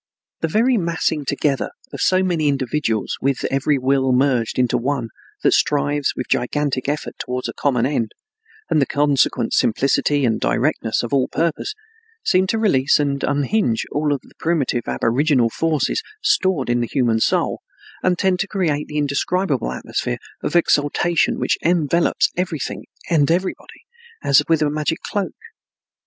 [0.39, 5.09] The very massing together of so many individuals, with every will merged into one
[5.43, 8.13] that strives with gigantic effort toward a common end,
[8.67, 11.75] and the consequent simplicity and directness of all purpose,
[12.23, 17.61] seem to release and unhinge all the primitive, aboriginal forces stored in the human soul,
[18.01, 23.85] and tend to create the indescribable atmosphere of exultation which envelopes everything and everybody
[24.23, 25.35] as with a magic cloak.